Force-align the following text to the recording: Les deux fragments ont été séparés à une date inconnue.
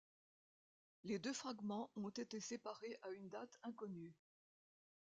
Les 1.03 1.19
deux 1.19 1.31
fragments 1.31 1.91
ont 1.95 2.09
été 2.09 2.39
séparés 2.39 2.97
à 3.03 3.09
une 3.11 3.29
date 3.29 3.59
inconnue. 3.61 4.15